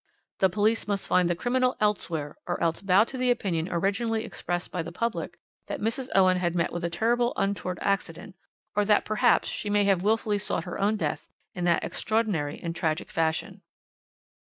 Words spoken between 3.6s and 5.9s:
originally expressed by the public that